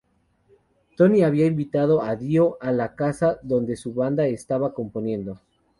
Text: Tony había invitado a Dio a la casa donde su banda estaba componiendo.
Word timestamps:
Tony 0.97 1.21
había 1.21 1.45
invitado 1.45 2.01
a 2.01 2.15
Dio 2.15 2.57
a 2.59 2.71
la 2.71 2.95
casa 2.95 3.37
donde 3.43 3.75
su 3.75 3.93
banda 3.93 4.25
estaba 4.25 4.73
componiendo. 4.73 5.39